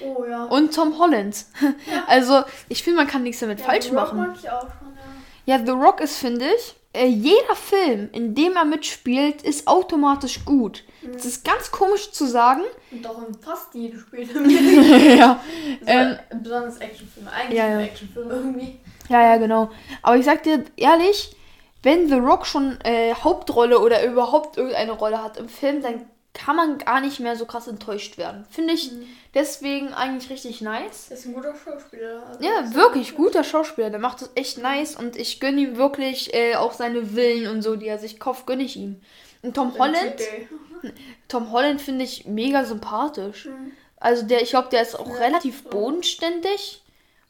[0.00, 0.44] Oh ja.
[0.44, 1.44] und Tom Holland.
[2.06, 4.18] Also, ich finde, man kann nichts damit Ja, falsch The Rock machen.
[4.18, 4.94] mag ich auch schon,
[5.46, 5.58] ja.
[5.58, 10.44] Ja, The Rock ist, finde ich, äh, jeder Film, in dem er mitspielt, ist automatisch
[10.44, 10.82] gut.
[11.12, 12.62] Das ist ganz komisch zu sagen.
[12.90, 14.28] Und auch in fast jedem Spiel.
[15.18, 15.40] ja.
[15.86, 17.30] ähm, besonders Actionfilme.
[17.30, 17.86] Eigentlich ja, ja, ja.
[17.86, 18.80] Actionfilme irgendwie.
[19.08, 19.70] Ja, ja, genau.
[20.02, 21.35] Aber ich sag dir ehrlich,
[21.86, 26.54] wenn The Rock schon äh, Hauptrolle oder überhaupt irgendeine Rolle hat im Film, dann kann
[26.56, 28.44] man gar nicht mehr so krass enttäuscht werden.
[28.50, 28.90] Finde ich
[29.34, 31.06] deswegen eigentlich richtig nice.
[31.08, 32.24] Das ist ein guter Schauspieler.
[32.28, 33.88] Also Ja, wirklich ein- guter Schauspieler.
[33.90, 37.62] Der macht das echt nice und ich gönne ihm wirklich äh, auch seine Villen und
[37.62, 39.00] so, die er sich kauft, gönne ich ihm.
[39.42, 40.16] Und Tom Holland.
[41.28, 43.46] Tom Holland finde ich mega sympathisch.
[43.46, 43.72] Mhm.
[43.98, 45.70] Also der, ich glaube, der ist auch Ja, relativ so.
[45.70, 46.82] bodenständig.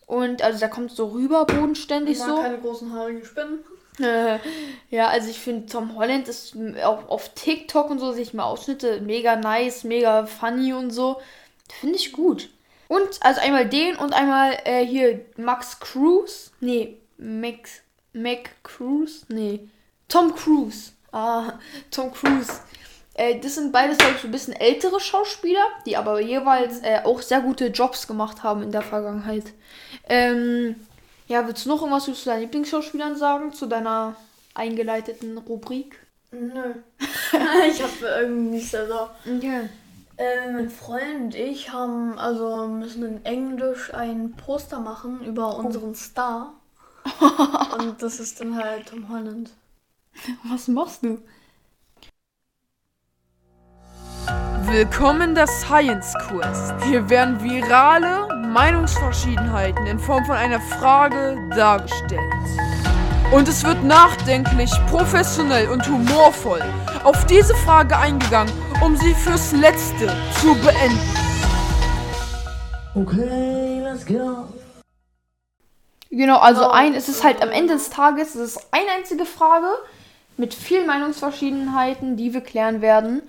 [0.07, 2.29] Und also der kommt so rüber bodenständig Ich so.
[2.37, 3.61] mag keine großen haarigen Spinnen.
[4.91, 8.45] Ja, also ich finde Tom Holland ist auch auf TikTok und so sehe ich mal
[8.45, 11.21] Ausschnitte mega nice, mega funny und so.
[11.81, 12.49] Finde ich gut.
[12.89, 16.53] Und also einmal den und einmal äh, hier Max Cruz.
[16.61, 17.83] Nee, Max
[18.13, 19.27] Mac Cruz?
[19.29, 19.69] Nee.
[20.09, 20.93] Tom Cruise.
[21.13, 21.55] Ah,
[21.91, 22.61] Tom Cruise.
[23.15, 27.01] Äh, das sind beides, glaube ich, so ein bisschen ältere Schauspieler, die aber jeweils äh,
[27.05, 29.45] auch sehr gute Jobs gemacht haben in der Vergangenheit.
[30.09, 30.77] Ähm,
[31.27, 33.53] ja, willst du noch irgendwas zu deinen Lieblingsschauspielern sagen?
[33.53, 34.17] Zu deiner
[34.55, 35.99] eingeleiteten Rubrik?
[36.31, 36.75] Nö.
[36.99, 38.79] ich habe irgendwie nicht so.
[38.79, 39.69] Okay.
[40.19, 45.95] Äh, mein Freund und ich haben, also müssen in Englisch ein Poster machen über unseren
[45.95, 46.55] Star.
[47.79, 49.51] und das ist dann halt Tom Holland.
[50.45, 51.19] Was machst du?
[54.63, 56.75] Willkommen in der Science Quest.
[56.85, 62.23] Hier werden virale Meinungsverschiedenheiten in Form von einer Frage dargestellt.
[63.31, 66.63] Und es wird nachdenklich, professionell und humorvoll
[67.05, 68.51] auf diese Frage eingegangen,
[68.83, 70.07] um sie fürs Letzte
[70.41, 70.99] zu beenden.
[72.95, 74.49] Okay, let's go.
[76.09, 79.69] Genau, also ein, es ist halt am Ende des Tages, es ist eine einzige Frage
[80.39, 83.21] mit vielen Meinungsverschiedenheiten, die wir klären werden.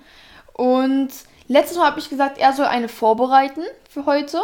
[0.54, 1.10] Und
[1.48, 4.40] letztes Mal habe ich gesagt, er soll eine vorbereiten für heute.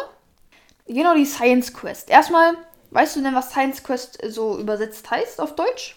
[0.87, 2.11] Genau, die Science Quest.
[2.11, 2.57] Erstmal,
[2.91, 5.97] weißt du denn, was Science Quest so übersetzt heißt auf Deutsch?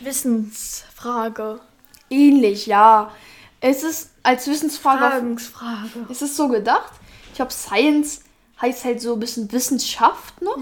[0.00, 1.60] Wissensfrage.
[2.08, 3.12] Ähnlich, ja.
[3.60, 6.06] Es ist als Wissensfrage Fragensfrage.
[6.08, 6.92] Es ist so gedacht.
[7.28, 8.22] Ich glaube, Science
[8.60, 10.58] heißt halt so ein bisschen Wissenschaft noch.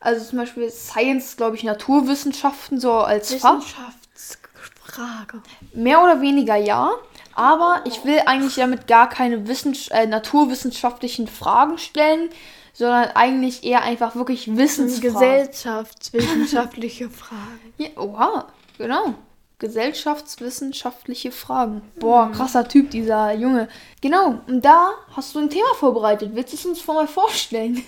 [0.00, 3.58] Also zum Beispiel Science, glaube ich, Naturwissenschaften so als Fach.
[3.58, 5.42] Wissenschaftsfrage.
[5.74, 6.92] Mehr oder weniger ja.
[7.40, 12.28] Aber ich will eigentlich damit gar keine Wissens äh, naturwissenschaftlichen Fragen stellen,
[12.74, 15.14] sondern eigentlich eher einfach wirklich Wissensfragen.
[15.14, 17.72] Gesellschaftswissenschaftliche Fragen.
[17.78, 18.44] Ja, oha,
[18.76, 19.14] genau.
[19.58, 21.80] Gesellschaftswissenschaftliche Fragen.
[21.98, 23.70] Boah, krasser Typ, dieser Junge.
[24.02, 26.32] Genau, und da hast du ein Thema vorbereitet.
[26.34, 27.82] Willst du es uns mal vorstellen?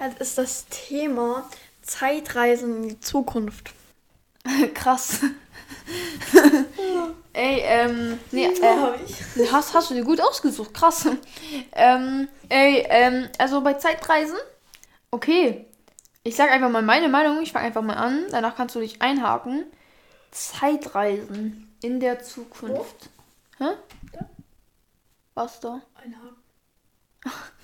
[0.00, 1.48] Das ist das Thema
[1.82, 3.70] Zeitreisen in die Zukunft.
[4.74, 5.20] Krass.
[7.32, 11.06] Ey, ähm, nee, äh, hast, hast du dir gut ausgesucht, krass.
[11.72, 14.38] Ähm, ey, ähm, also bei Zeitreisen,
[15.10, 15.66] okay.
[16.22, 19.02] Ich sag einfach mal meine Meinung, ich fange einfach mal an, danach kannst du dich
[19.02, 19.64] einhaken.
[20.30, 23.10] Zeitreisen in der Zukunft.
[23.58, 23.68] Hä?
[25.34, 25.82] Was da?
[25.94, 26.36] Ein Haken.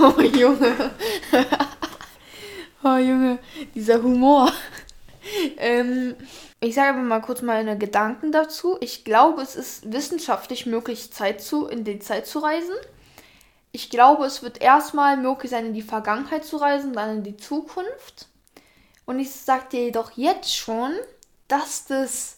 [0.00, 0.90] Oh Junge.
[2.82, 3.38] oh Junge,
[3.74, 4.50] dieser Humor.
[5.56, 6.16] ähm,
[6.62, 8.76] ich sage aber mal kurz meine Gedanken dazu.
[8.80, 12.74] Ich glaube, es ist wissenschaftlich möglich, Zeit zu, in die Zeit zu reisen.
[13.72, 17.36] Ich glaube, es wird erstmal möglich sein, in die Vergangenheit zu reisen, dann in die
[17.36, 18.28] Zukunft.
[19.06, 20.92] Und ich sage dir jedoch jetzt schon,
[21.48, 22.36] dass das.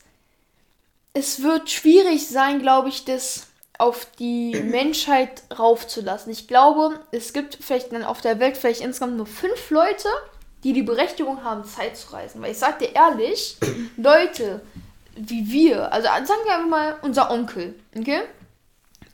[1.12, 6.32] Es wird schwierig sein, glaube ich, das auf die Menschheit raufzulassen.
[6.32, 10.08] Ich glaube, es gibt vielleicht dann auf der Welt vielleicht insgesamt nur fünf Leute,
[10.64, 12.42] die die Berechtigung haben, Zeit zu reisen.
[12.42, 13.56] Weil ich sag dir ehrlich,
[13.96, 14.62] Leute
[15.16, 18.22] wie wir, also sagen wir einfach mal unser Onkel, okay?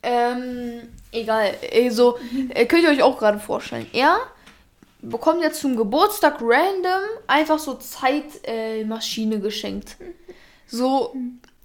[0.03, 2.17] Ähm, egal, also,
[2.49, 3.87] äh, könnt ihr euch auch gerade vorstellen.
[3.93, 4.19] Er
[5.01, 9.97] bekommt jetzt zum Geburtstag random einfach so Zeitmaschine äh, geschenkt.
[10.73, 11.13] So,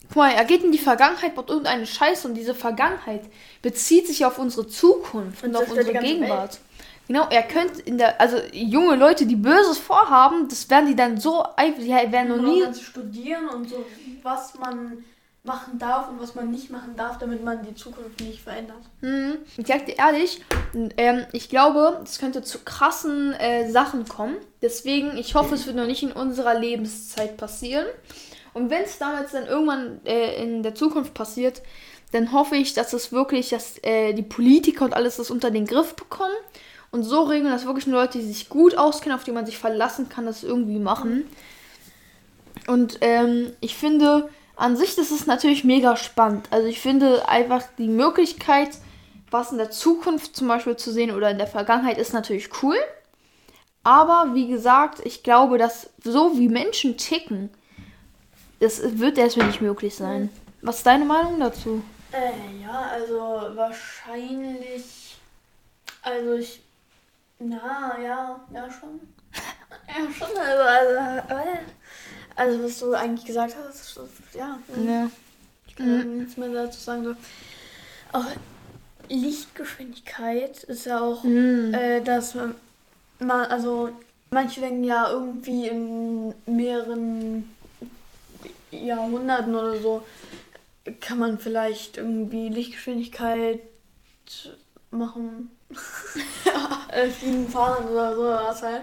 [0.08, 3.22] guck mal, er geht in die Vergangenheit, baut irgendeine Scheiße und diese Vergangenheit
[3.62, 6.58] bezieht sich auf unsere Zukunft und, Und auf unsere Gegenwart.
[7.08, 11.18] Genau, er könnte in der, also junge Leute, die Böses vorhaben, das werden die dann
[11.18, 12.62] so einfach, die werden noch nie.
[12.62, 13.84] Und dann studieren und so,
[14.22, 15.04] was man
[15.46, 18.80] machen darf und was man nicht machen darf, damit man die Zukunft nicht verändert.
[19.00, 19.38] Mhm.
[19.56, 20.42] Ich sag dir ehrlich,
[20.96, 24.36] ähm, ich glaube, es könnte zu krassen äh, Sachen kommen.
[24.60, 27.86] Deswegen, ich hoffe, es wird noch nicht in unserer Lebenszeit passieren.
[28.52, 31.62] Und wenn es damals dann irgendwann äh, in der Zukunft passiert,
[32.12, 35.66] dann hoffe ich, dass es wirklich, dass äh, die Politiker und alles das unter den
[35.66, 36.34] Griff bekommen
[36.90, 39.58] und so regeln, dass wirklich nur Leute, die sich gut auskennen, auf die man sich
[39.58, 41.24] verlassen kann, das irgendwie machen.
[42.66, 46.48] Und ähm, ich finde, an sich, das ist natürlich mega spannend.
[46.50, 48.70] Also ich finde einfach die Möglichkeit,
[49.30, 52.76] was in der Zukunft zum Beispiel zu sehen oder in der Vergangenheit, ist natürlich cool.
[53.84, 57.50] Aber wie gesagt, ich glaube, dass so wie Menschen ticken,
[58.58, 60.30] das wird erstmal nicht möglich sein.
[60.62, 61.82] Was ist deine Meinung dazu?
[62.10, 65.16] Äh, ja, also wahrscheinlich.
[66.02, 66.62] Also ich.
[67.38, 69.00] Na, ja, ja schon.
[69.88, 70.36] Ja, schon.
[70.36, 71.60] Also, also,
[72.34, 74.00] also was du eigentlich gesagt hast,
[74.34, 74.58] ja.
[74.84, 75.10] Ja.
[75.68, 77.04] Ich kann nichts mehr dazu sagen.
[77.04, 77.14] So.
[78.12, 78.24] Auch
[79.08, 81.72] Lichtgeschwindigkeit ist ja auch, Mhm.
[81.74, 82.54] äh, dass man,
[83.20, 83.90] man, also
[84.30, 87.54] manche denken ja irgendwie in mehreren
[88.70, 90.02] Jahrhunderten oder so
[91.00, 93.60] kann man vielleicht irgendwie Lichtgeschwindigkeit
[94.90, 95.50] machen.
[96.92, 98.82] Äh, fliegen, fahren oder so was halt.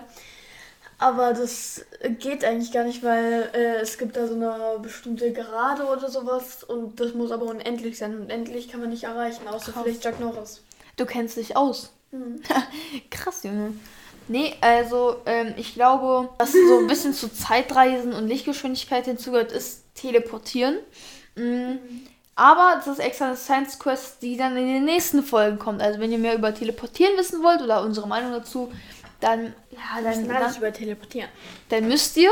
[0.99, 1.85] Aber das
[2.19, 6.63] geht eigentlich gar nicht, weil äh, es gibt da so eine bestimmte Gerade oder sowas
[6.63, 8.17] und das muss aber unendlich sein.
[8.17, 9.83] Unendlich kann man nicht erreichen, außer Krass.
[9.83, 10.61] vielleicht Jack Norris.
[10.95, 11.91] Du kennst dich aus.
[12.11, 12.41] Mhm.
[13.09, 13.73] Krass, Junge.
[14.27, 19.83] Nee, also ähm, ich glaube, was so ein bisschen zu Zeitreisen und Lichtgeschwindigkeit hinzugehört, ist
[19.95, 20.77] Teleportieren.
[21.35, 21.75] Mm,
[22.35, 25.81] Aber das ist extra eine Science Quest, die dann in den nächsten Folgen kommt.
[25.81, 28.71] Also wenn ihr mehr über Teleportieren wissen wollt oder unsere Meinung dazu,
[29.19, 31.29] dann, ja, dann, Dann über Teleportieren.
[31.69, 32.31] dann müsst ihr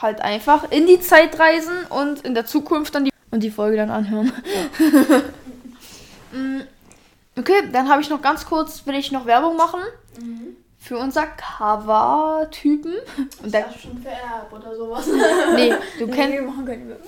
[0.00, 3.76] halt einfach in die Zeit reisen und in der Zukunft dann die, und die Folge
[3.76, 4.32] dann anhören.
[6.32, 6.62] Mm,
[7.38, 9.78] okay, dann habe ich noch ganz kurz, will ich noch Werbung machen
[10.80, 12.92] für unser Cover-Typen.
[13.42, 15.06] Und der, Das ist schon vererbt oder sowas.
[15.54, 17.06] nee, du kennst wir machen keine Werbung.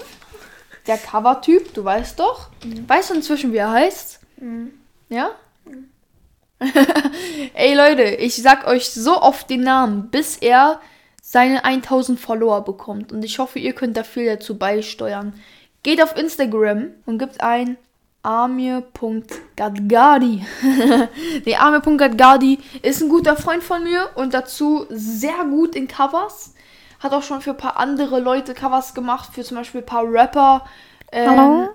[0.87, 2.49] Der Cover-Typ, du weißt doch.
[2.87, 4.21] Weißt du inzwischen, wie er heißt?
[5.09, 5.31] Ja?
[7.55, 10.81] Ey Leute, ich sag euch so oft den Namen, bis er
[11.23, 13.13] seine 1000 Follower bekommt.
[13.13, 15.35] Und ich hoffe, ihr könnt da viel dazu beisteuern.
[15.83, 17.77] Geht auf Instagram und gebt ein
[18.23, 20.47] amir.gadgadi.
[21.47, 26.55] Der amir.gadgadi ist ein guter Freund von mir und dazu sehr gut in Covers.
[27.07, 30.03] Hat auch schon für ein paar andere Leute Covers gemacht, für zum Beispiel ein paar
[30.05, 30.67] Rapper.
[31.13, 31.69] Ähm, Hallo?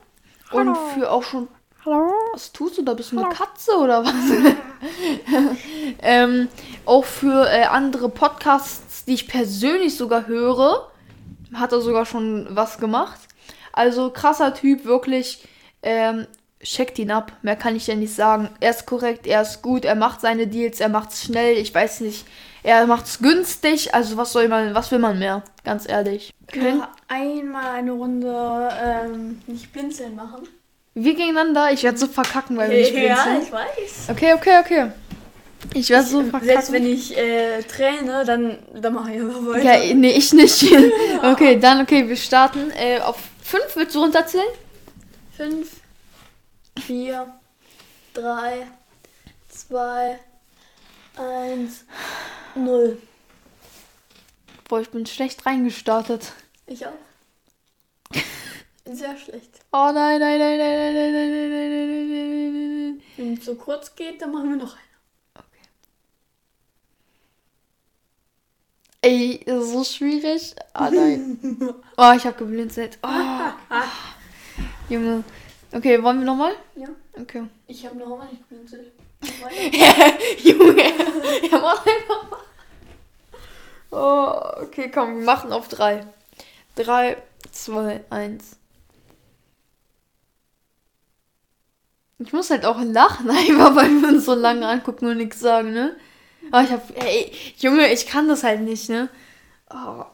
[0.52, 1.48] Und für auch schon
[1.86, 2.12] Hallo?
[2.34, 2.96] was tust du da?
[2.96, 4.14] Bist du eine Katze oder was?
[6.02, 6.50] ähm,
[6.86, 10.92] auch für äh, andere Podcasts, die ich persönlich sogar höre,
[11.54, 13.22] hat er sogar schon was gemacht.
[13.72, 15.48] Also krasser Typ, wirklich.
[15.82, 16.28] Ähm,
[16.62, 17.32] checkt ihn ab.
[17.42, 18.50] Mehr kann ich ja nicht sagen.
[18.60, 22.02] Er ist korrekt, er ist gut, er macht seine Deals, er macht's schnell, ich weiß
[22.02, 22.26] nicht.
[22.64, 25.42] Er macht's günstig, also was soll man, was will man mehr?
[25.64, 26.32] Ganz ehrlich.
[26.48, 30.48] Können wir einmal eine Runde ähm, nicht blinzeln machen?
[30.94, 33.42] Wir gegeneinander, ich werde so verkacken, weil wir nicht ja, blinzeln.
[33.42, 34.10] ich weiß.
[34.10, 34.92] Okay, okay, okay.
[35.74, 36.48] Ich werde so verkacken.
[36.48, 39.84] Selbst wenn ich äh, träne, dann, dann mache ich einfach weiter.
[39.84, 40.64] Ja, nee, ich nicht.
[41.24, 42.72] okay, dann, okay, wir starten.
[42.72, 44.44] Äh, auf 5 willst du runterzählen?
[45.38, 45.68] 5,
[46.86, 47.28] 4,
[48.14, 48.68] 3,
[49.50, 50.20] 2,
[51.22, 51.86] 1,
[52.56, 53.02] 0.
[54.68, 56.34] Boah, ich bin schlecht reingestartet.
[56.66, 56.94] Ich auch.
[58.86, 59.60] Sehr schlecht.
[59.72, 63.02] Oh nein, nein, nein, nein, nein, nein, nein, nein, nein, nein, nein, nein, nein.
[63.18, 64.82] Wenn es so kurz geht, dann machen wir noch eine.
[69.04, 70.56] Ey, das ist so schwierig.
[70.76, 71.40] Oh nein.
[71.98, 73.00] Oh, ich hab geblinzelt.
[73.02, 73.08] Oh.
[74.90, 75.24] Junge.
[75.72, 76.54] Okay, wollen wir nochmal?
[76.76, 76.88] Ja.
[77.22, 77.44] Okay.
[77.68, 78.92] Ich habe noch mal nicht geblinzelt.
[80.44, 80.84] Junge.
[81.52, 82.40] Ja, mach einfach mal.
[83.92, 86.06] Oh, okay, komm, wir machen auf drei.
[86.76, 87.18] Drei,
[87.52, 88.58] zwei, eins.
[92.20, 95.74] Ich muss halt auch lachen, einfach weil wir uns so lange angucken und nichts sagen,
[95.74, 95.96] ne?
[96.52, 99.10] Aber ich hab, ey, Junge, ich kann das halt nicht, ne?
[99.70, 100.06] Oh.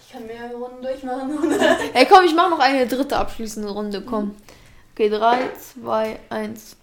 [0.00, 1.52] Ich kann mehrere Runden durchmachen.
[1.94, 4.34] Ey, komm, ich mach noch eine dritte abschließende Runde, komm.
[4.96, 6.74] Okay, drei, zwei, eins.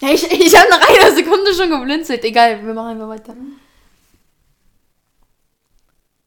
[0.00, 2.24] Hey, ich, ich habe nach einer Sekunde schon geblinzelt.
[2.24, 3.36] Egal, wir machen einfach weiter.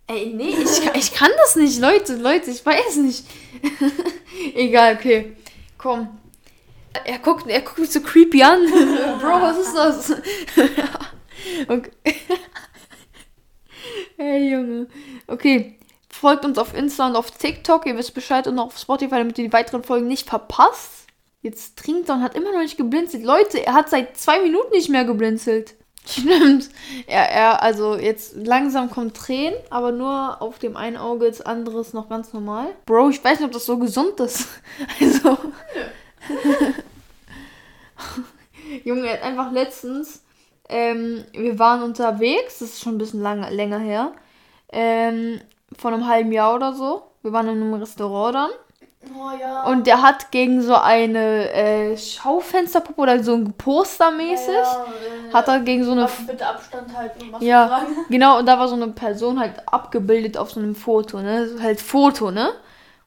[0.08, 3.26] Ey, nee, ich, kann- ich kann das nicht, Leute, Leute, ich weiß nicht.
[4.56, 5.36] Egal, okay.
[5.78, 6.18] Komm.
[7.06, 8.66] Er guckt, er guckt mich so creepy an.
[9.20, 10.12] Bro, was ist das?
[11.68, 11.92] okay.
[14.18, 14.88] Hey, Junge.
[15.28, 15.78] Okay.
[16.14, 17.88] Folgt uns auf Insta und auf TikTok.
[17.88, 21.08] Ihr wisst Bescheid und auf Spotify, damit ihr die weiteren Folgen nicht verpasst.
[21.42, 23.26] Jetzt trinkt er und hat immer noch nicht geblinzelt.
[23.26, 25.74] Leute, er hat seit zwei Minuten nicht mehr geblinzelt.
[26.06, 26.70] Stimmt.
[27.08, 31.82] Er, er, also jetzt langsam kommt Tränen, aber nur auf dem einen Auge, das andere
[31.82, 32.68] ist noch ganz normal.
[32.86, 34.48] Bro, ich weiß nicht, ob das so gesund ist.
[35.02, 35.38] Also.
[38.86, 40.22] Junge, er hat einfach letztens,
[40.70, 44.14] ähm, wir waren unterwegs, das ist schon ein bisschen lang, länger her,
[44.72, 45.42] ähm,
[45.78, 47.04] vor einem halben Jahr oder so.
[47.22, 48.50] Wir waren in einem Restaurant dann.
[49.16, 49.64] Oh ja.
[49.66, 54.86] Und der hat gegen so eine äh, Schaufensterpuppe oder so ein Poster mäßig, Ja,
[55.30, 56.08] äh, hat er gegen so eine.
[56.26, 57.96] bitte Abstand halten und Ja, tragen.
[58.10, 61.50] genau, und da war so eine Person halt abgebildet auf so einem Foto, ne?
[61.62, 62.52] Halt Foto, ne?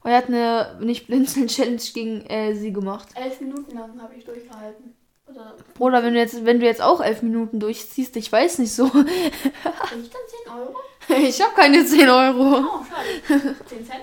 [0.02, 3.08] Und er hat eine nicht blinzeln Challenge gegen äh, sie gemacht.
[3.14, 4.94] Elf Minuten lang habe ich durchgehalten.
[5.28, 8.72] Oder Bruder, wenn du jetzt, wenn du jetzt auch elf Minuten durchziehst, ich weiß nicht
[8.74, 8.84] so.
[8.90, 10.76] bin ich dann 10 Euro?
[11.28, 12.58] ich habe keine 10 Euro.
[12.58, 12.84] Oh,
[13.28, 13.56] schade.
[13.68, 14.00] 10 Cent?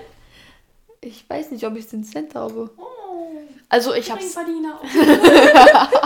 [1.00, 2.70] Ich weiß nicht, ob ich den Cent habe.
[2.78, 2.82] Oh,
[3.68, 4.34] Also ich hab's.
[4.34, 4.80] Geringverdiener.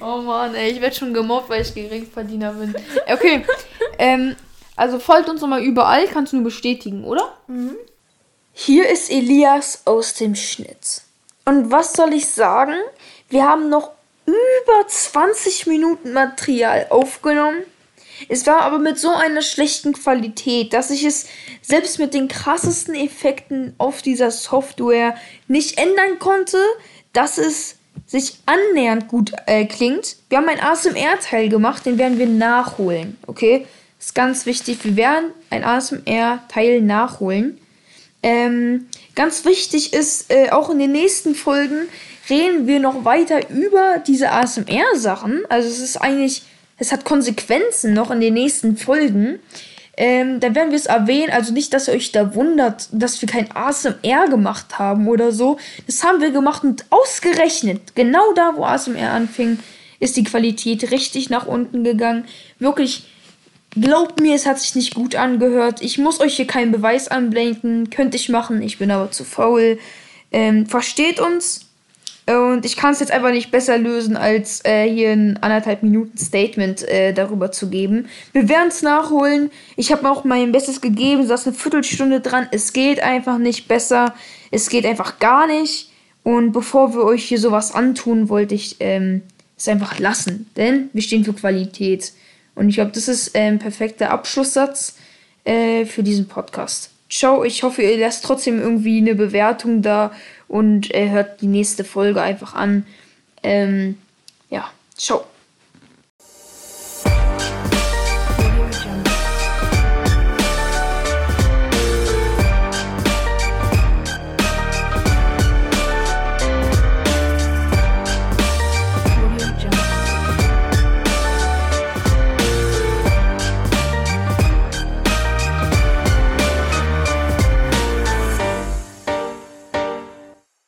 [0.00, 2.74] Oh Mann, ey, ich werde schon gemobbt, weil ich Geringverdiener bin.
[3.10, 3.44] Okay,
[3.98, 4.36] ähm,
[4.76, 7.32] also folgt uns nochmal überall, kannst du nur bestätigen, oder?
[8.52, 11.02] Hier ist Elias aus dem Schnitt.
[11.46, 12.74] Und was soll ich sagen?
[13.30, 13.92] Wir haben noch
[14.26, 17.62] über 20 Minuten Material aufgenommen.
[18.28, 21.26] Es war aber mit so einer schlechten Qualität, dass ich es
[21.62, 25.16] selbst mit den krassesten Effekten auf dieser Software
[25.48, 26.58] nicht ändern konnte,
[27.12, 30.16] dass es sich annähernd gut äh, klingt.
[30.28, 33.66] Wir haben ein ASMR-Teil gemacht, den werden wir nachholen, okay?
[33.98, 37.58] Ist ganz wichtig, wir werden ein ASMR-Teil nachholen.
[38.22, 41.88] Ähm, ganz wichtig ist, äh, auch in den nächsten Folgen
[42.28, 45.44] reden wir noch weiter über diese ASMR-Sachen.
[45.48, 46.42] Also es ist eigentlich,
[46.84, 49.40] es hat Konsequenzen noch in den nächsten Folgen.
[49.96, 53.28] Ähm, dann werden wir es erwähnen, also nicht, dass ihr euch da wundert, dass wir
[53.28, 55.56] kein ASMR gemacht haben oder so.
[55.86, 59.58] Das haben wir gemacht und ausgerechnet, genau da, wo ASMR anfing,
[60.00, 62.24] ist die Qualität richtig nach unten gegangen.
[62.58, 63.04] Wirklich,
[63.76, 65.82] Glaubt mir, es hat sich nicht gut angehört.
[65.82, 67.90] Ich muss euch hier keinen Beweis anblenken.
[67.90, 69.80] Könnte ich machen, ich bin aber zu faul.
[70.30, 71.63] Ähm, versteht uns.
[72.26, 76.16] Und ich kann es jetzt einfach nicht besser lösen, als äh, hier ein anderthalb Minuten
[76.16, 78.08] Statement äh, darüber zu geben.
[78.32, 79.50] Wir werden es nachholen.
[79.76, 82.48] Ich habe auch mein Bestes gegeben, saß eine Viertelstunde dran.
[82.50, 84.14] Es geht einfach nicht besser.
[84.50, 85.90] Es geht einfach gar nicht.
[86.22, 89.20] Und bevor wir euch hier sowas antun, wollte ich ähm,
[89.58, 90.48] es einfach lassen.
[90.56, 92.12] Denn wir stehen für Qualität.
[92.54, 94.96] Und ich glaube, das ist ein perfekter Abschlusssatz
[95.44, 96.90] äh, für diesen Podcast.
[97.10, 100.10] Ciao, ich hoffe, ihr lasst trotzdem irgendwie eine Bewertung da
[100.48, 102.86] und äh, hört die nächste Folge einfach an.
[103.42, 103.98] Ähm,
[104.50, 105.24] ja, ciao.